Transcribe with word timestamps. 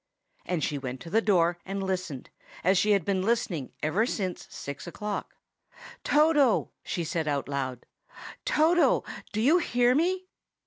And 0.47 0.63
she 0.63 0.79
went 0.79 0.99
to 1.01 1.11
the 1.11 1.21
door 1.21 1.59
and 1.63 1.83
listened, 1.83 2.31
as 2.63 2.79
she 2.79 2.93
had 2.93 3.05
been 3.05 3.21
listening 3.21 3.71
ever 3.83 4.07
since 4.07 4.47
six 4.49 4.87
o'clock. 4.87 5.35
"Toto!" 6.03 6.71
she 6.81 7.03
said 7.03 7.27
aloud. 7.27 7.85
"Toto, 8.43 9.03
do 9.31 9.39
you 9.39 9.59
hear 9.59 9.93
me?" 9.93 10.25